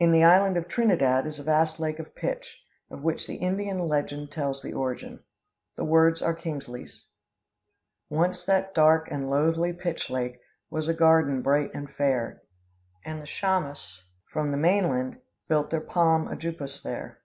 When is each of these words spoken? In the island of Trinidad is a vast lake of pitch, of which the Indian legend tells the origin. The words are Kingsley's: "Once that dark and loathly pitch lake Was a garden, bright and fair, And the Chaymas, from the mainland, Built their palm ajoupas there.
In 0.00 0.10
the 0.10 0.24
island 0.24 0.56
of 0.56 0.66
Trinidad 0.66 1.24
is 1.24 1.38
a 1.38 1.44
vast 1.44 1.78
lake 1.78 2.00
of 2.00 2.12
pitch, 2.16 2.60
of 2.90 3.04
which 3.04 3.28
the 3.28 3.36
Indian 3.36 3.78
legend 3.78 4.32
tells 4.32 4.62
the 4.62 4.72
origin. 4.72 5.20
The 5.76 5.84
words 5.84 6.20
are 6.22 6.34
Kingsley's: 6.34 7.06
"Once 8.10 8.44
that 8.46 8.74
dark 8.74 9.06
and 9.12 9.30
loathly 9.30 9.72
pitch 9.72 10.10
lake 10.10 10.40
Was 10.70 10.88
a 10.88 10.92
garden, 10.92 11.40
bright 11.42 11.70
and 11.72 11.88
fair, 11.88 12.42
And 13.04 13.22
the 13.22 13.26
Chaymas, 13.28 14.02
from 14.32 14.50
the 14.50 14.56
mainland, 14.56 15.20
Built 15.46 15.70
their 15.70 15.82
palm 15.82 16.26
ajoupas 16.26 16.82
there. 16.82 17.20